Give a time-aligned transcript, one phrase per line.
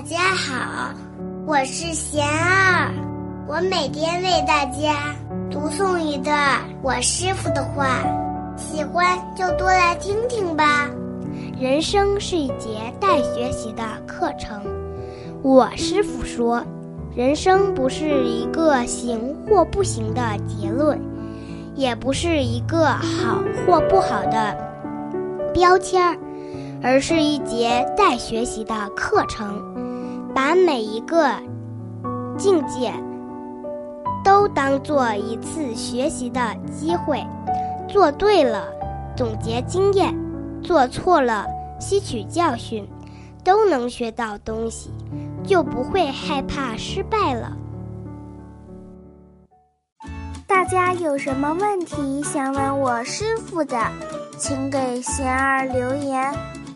[0.00, 0.94] 大家好，
[1.46, 2.90] 我是贤儿，
[3.46, 5.14] 我每天为大家
[5.50, 8.02] 读诵一段我师傅的话，
[8.56, 10.88] 喜欢就多来听听吧。
[11.60, 14.62] 人生是一节待学习的课程，
[15.42, 16.64] 我师傅说，
[17.14, 20.98] 人生不是一个行或不行的结论，
[21.74, 24.56] 也不是一个好或不好的
[25.52, 26.16] 标签儿。
[26.82, 29.62] 而是一节待学习的课程，
[30.50, 31.32] 把每一个
[32.36, 32.92] 境界
[34.24, 36.40] 都当做一次学习的
[36.72, 37.24] 机会，
[37.88, 38.66] 做对了
[39.16, 40.12] 总结经验，
[40.60, 41.46] 做错了
[41.78, 42.84] 吸取教训，
[43.44, 44.90] 都能学到东西，
[45.44, 47.56] 就不会害怕失败了。
[50.48, 53.78] 大家有什么问题想问我师傅的，
[54.36, 56.34] 请给贤儿留言。